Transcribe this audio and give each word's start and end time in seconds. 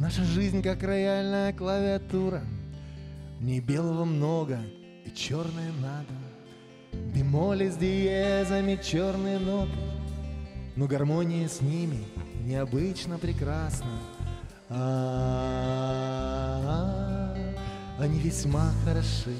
Наша 0.00 0.24
жизнь 0.24 0.62
как 0.62 0.82
рояльная 0.82 1.52
клавиатура. 1.52 2.40
В 3.38 3.60
белого 3.60 4.06
много 4.06 4.58
и 5.04 5.10
черное 5.14 5.70
надо. 5.82 6.14
Бемоли 7.14 7.68
с 7.68 7.76
диезами, 7.76 8.80
черные 8.82 9.38
ноты. 9.38 9.76
Но 10.74 10.86
гармония 10.86 11.46
с 11.48 11.60
ними 11.60 12.02
необычно 12.46 13.18
прекрасна. 13.18 14.00
А, 14.70 14.96
Они 17.98 18.18
весьма 18.20 18.72
хороши. 18.86 19.36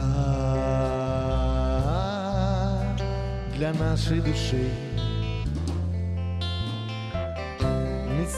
А, 0.00 1.36
Для 3.54 3.74
нашей 3.74 4.22
души. 4.22 4.70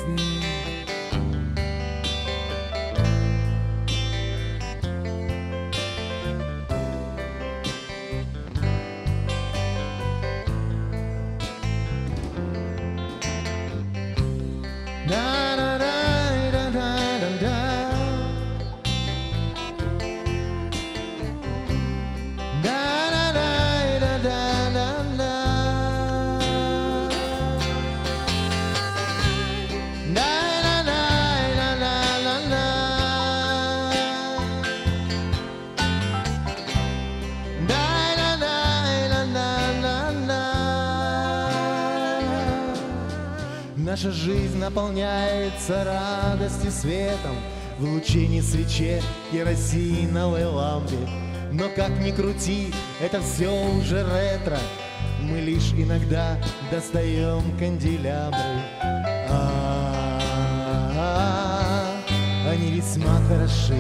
Мы 0.05 0.52
Наша 43.93 44.11
жизнь 44.11 44.57
наполняется 44.57 45.85
радостью 45.85 46.71
светом 46.71 47.37
В 47.79 47.85
лучине 47.85 48.41
свече 48.41 49.03
керосиновой 49.31 50.47
лампе. 50.47 50.97
Но 51.53 51.69
как 51.77 51.91
ни 52.01 52.11
крути, 52.11 52.73
это 53.03 53.21
все 53.21 53.51
уже 53.51 54.03
ретро. 54.03 54.57
Мы 55.21 55.41
лишь 55.41 55.75
иногда 55.75 56.39
достаем 56.71 57.43
канделябры. 57.59 58.63
А, 59.29 60.19
Они 62.51 62.71
весьма 62.71 63.21
хороши. 63.29 63.77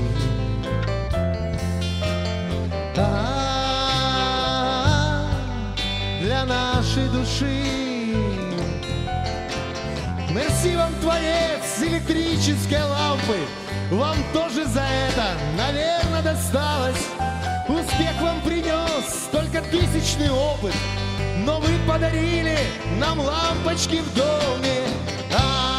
А, 2.98 3.32
Для 6.20 6.44
нашей 6.44 7.08
души 7.08 7.91
Мерси 10.32 10.76
вам, 10.76 10.94
творец 11.02 11.82
электрической 11.82 12.82
лампы. 12.82 13.36
Вам 13.90 14.16
тоже 14.32 14.64
за 14.64 14.80
это, 14.80 15.36
наверное, 15.58 16.22
досталось. 16.22 17.06
Успех 17.68 18.18
вам 18.22 18.40
принес 18.40 19.28
только 19.30 19.60
тысячный 19.60 20.30
опыт. 20.30 20.74
Но 21.44 21.60
вы 21.60 21.68
подарили 21.86 22.56
нам 22.98 23.20
лампочки 23.20 23.96
в 23.96 24.14
доме. 24.14 24.88
А, 25.38 25.71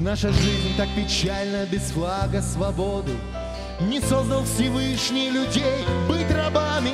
Наша 0.00 0.32
жизнь 0.32 0.74
так 0.78 0.88
печальна 0.96 1.66
без 1.70 1.90
флага 1.90 2.40
свободы. 2.40 3.12
Не 3.82 4.00
создал 4.00 4.44
Всевышний 4.44 5.28
людей 5.28 5.84
быть 6.08 6.30
рабами. 6.30 6.92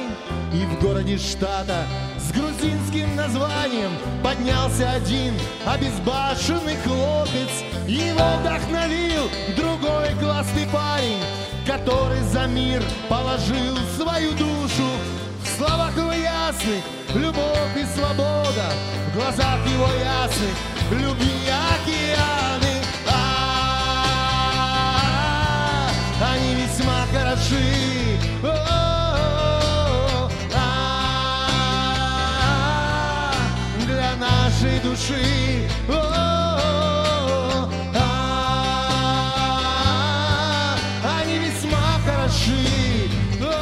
И 0.53 0.65
в 0.65 0.81
городе 0.81 1.17
штата 1.17 1.87
с 2.19 2.33
грузинским 2.33 3.15
названием 3.15 3.91
Поднялся 4.25 4.91
один 4.91 5.35
обезбашенный 5.65 6.75
хлопец. 6.83 7.63
Его 7.87 8.39
вдохновил 8.41 9.31
другой 9.57 10.09
классный 10.19 10.67
парень 10.73 11.23
Который 11.65 12.23
за 12.33 12.49
мир 12.49 12.83
положил 13.09 13.77
свою 13.97 14.33
душу. 14.33 14.91
В 15.45 15.59
словах 15.59 15.97
его 15.97 16.13
ясных 16.13 16.83
любовь 17.15 17.77
и 17.77 17.85
свобода. 17.97 18.67
В 19.13 19.15
глазах 19.15 19.65
его 19.65 19.87
ясных 19.95 20.57
любви 20.91 21.37
океаны 21.47 21.66
нашей 34.67 34.81
души. 34.81 35.69
О, 35.89 35.93
а, 37.95 39.17
Они 41.21 41.39
весьма 41.39 42.01
хороши. 42.05 42.67
А, 43.43 43.53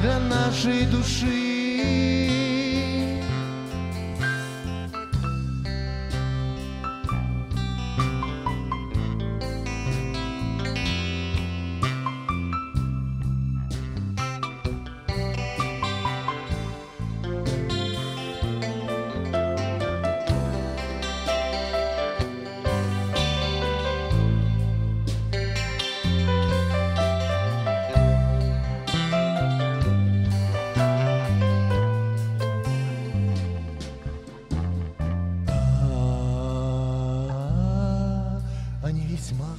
Для 0.00 0.18
нашей 0.20 0.86
души 0.86 1.33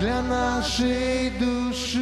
Для 0.00 0.22
нашей 0.22 1.30
души. 1.38 2.00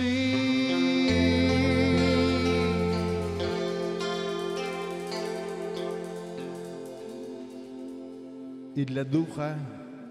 И 8.76 8.84
для 8.84 9.04
духа, 9.04 9.58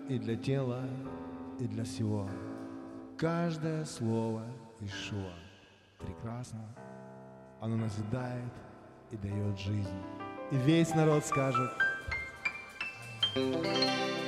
и 0.09 0.19
для 0.19 0.35
тела, 0.35 0.81
и 1.61 1.67
для 1.67 1.85
всего. 1.85 2.29
Каждое 3.17 3.85
слово 3.85 4.43
Ишуа 4.81 5.33
прекрасно 5.97 6.65
оно 7.61 7.77
назидает 7.77 8.51
и 9.11 9.15
дает 9.15 9.57
жизнь. 9.57 10.03
И 10.51 10.57
весь 10.57 10.93
народ 10.93 11.25
скажет. 11.25 11.71
Thank 13.33 13.65
you. 13.65 14.26